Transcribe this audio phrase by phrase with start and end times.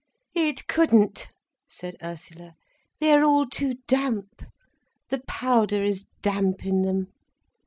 [0.33, 1.29] "It couldn't,"
[1.67, 2.55] said Ursula.
[2.99, 4.41] "They are all too damp,
[5.09, 7.09] the powder is damp in them."